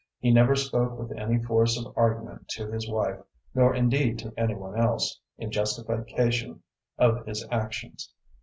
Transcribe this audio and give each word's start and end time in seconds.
He 0.17 0.31
never 0.31 0.55
spoke 0.55 0.97
with 0.97 1.11
any 1.11 1.37
force 1.43 1.77
of 1.77 1.95
argument 1.95 2.47
to 2.55 2.71
his 2.71 2.89
wife, 2.89 3.19
nor 3.53 3.75
indeed 3.75 4.17
to 4.17 4.33
any 4.35 4.55
one 4.55 4.75
else, 4.75 5.19
in 5.37 5.51
justification 5.51 6.63
of 6.97 7.23
his 7.27 7.47
actions. 7.51 8.11